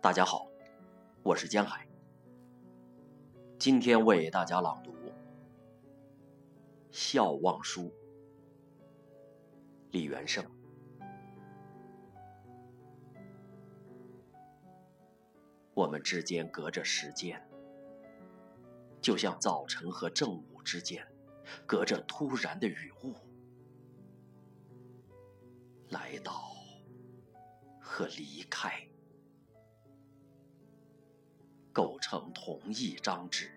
[0.00, 0.46] 大家好，
[1.22, 1.86] 我是江海。
[3.58, 4.92] 今天为大家朗读
[6.90, 7.84] 《笑忘书》，
[9.92, 10.44] 李元胜。
[15.72, 17.42] 我们之间隔着时间，
[19.00, 21.02] 就像早晨和正午之间
[21.66, 23.14] 隔着突然的雨雾。
[25.90, 26.52] 来到
[27.80, 28.72] 和离开。
[31.72, 33.50] 构成同一张纸，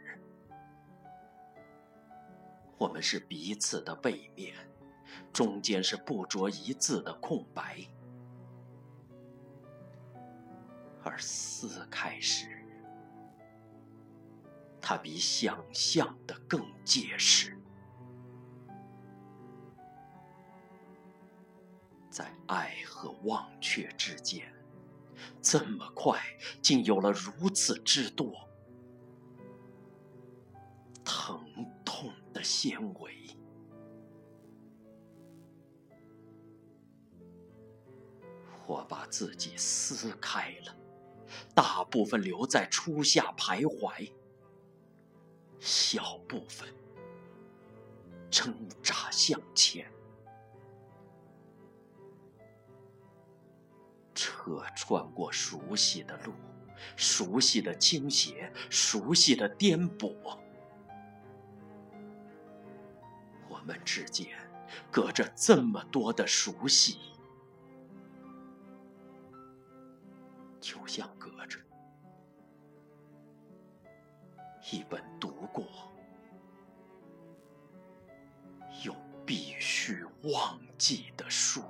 [2.78, 4.56] 我们是彼此的背面，
[5.32, 7.80] 中间是不着一字的空白。
[11.04, 12.66] 而撕开时，
[14.82, 17.57] 它比想象的更结实。
[22.18, 24.52] 在爱和忘却之间。
[25.40, 26.20] 这么快，
[26.64, 28.34] 竟有了如此之多
[31.06, 31.40] 疼
[31.86, 33.14] 痛的纤维。
[38.66, 40.76] 我把自己撕开了，
[41.54, 44.12] 大部分留在初夏徘徊，
[45.60, 46.68] 小部分
[48.32, 49.88] 挣扎向前。
[54.28, 56.34] 车穿过熟悉的路，
[56.98, 60.14] 熟悉的倾斜，熟悉的颠簸。
[63.48, 64.28] 我们之间
[64.92, 66.98] 隔着这么多的熟悉，
[70.60, 71.58] 就像隔着
[74.70, 75.66] 一本读过
[78.84, 78.94] 又
[79.26, 81.64] 必须忘记的书。